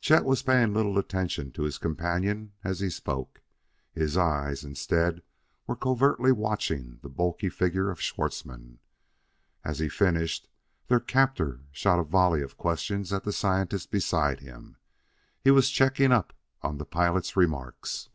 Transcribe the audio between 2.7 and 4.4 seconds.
he spoke. His